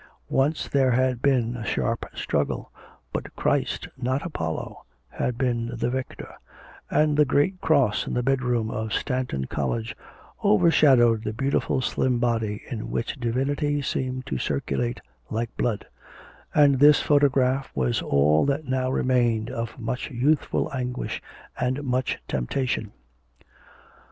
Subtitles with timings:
[0.31, 2.71] Once there had been a sharp struggle,
[3.13, 6.33] but Christ, not Apollo, had been the victor,
[6.89, 9.95] and the great cross in the bedroom of Stanton College
[10.43, 15.85] overshadowed the beautiful slim body in which Divinity seemed to circulate like blood;
[16.55, 21.21] and this photograph was all that now remained of much youthful anguish
[21.59, 22.91] and much temptation.